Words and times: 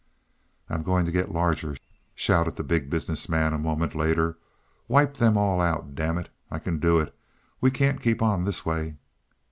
"I'm 0.67 0.81
going 0.81 1.05
to 1.05 1.11
get 1.11 1.29
larger," 1.31 1.75
shouted 2.15 2.55
the 2.55 2.63
Big 2.63 2.89
Business 2.89 3.29
Man 3.29 3.53
a 3.53 3.59
moment 3.59 3.93
later. 3.93 4.39
"Wipe 4.87 5.13
them 5.17 5.37
all 5.37 5.61
out, 5.61 5.93
damn 5.93 6.17
it; 6.17 6.29
I 6.49 6.57
can 6.57 6.79
do 6.79 6.97
it. 6.97 7.13
We 7.61 7.69
can't 7.69 8.01
keep 8.01 8.19
on 8.19 8.43
this 8.43 8.65
way." 8.65 8.95